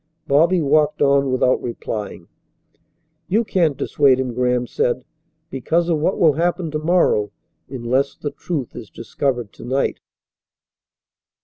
Bobby 0.25 0.61
walked 0.61 0.99
on 1.03 1.31
without 1.31 1.61
replying. 1.61 2.27
"You 3.27 3.43
can't 3.43 3.77
dissuade 3.77 4.19
him," 4.19 4.33
Graham 4.33 4.65
said, 4.65 5.05
"because 5.51 5.89
of 5.89 5.99
what 5.99 6.17
will 6.17 6.33
happen 6.33 6.71
to 6.71 6.79
morrow 6.79 7.29
unless 7.69 8.15
the 8.15 8.31
truth 8.31 8.75
is 8.75 8.89
discovered 8.89 9.53
to 9.53 9.63
night." 9.63 9.99